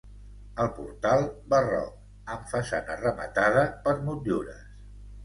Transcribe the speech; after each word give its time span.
El 0.61 0.69
portal, 0.77 1.25
barroc, 1.53 1.99
amb 2.37 2.47
façana 2.53 2.97
rematada 3.03 3.67
per 3.85 3.95
motllures. 4.09 4.65